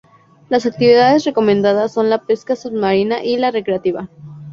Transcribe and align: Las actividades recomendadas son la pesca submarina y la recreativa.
Las 0.49 0.65
actividades 0.65 1.25
recomendadas 1.25 1.93
son 1.93 2.09
la 2.09 2.23
pesca 2.25 2.55
submarina 2.55 3.23
y 3.23 3.37
la 3.37 3.51
recreativa. 3.51 4.09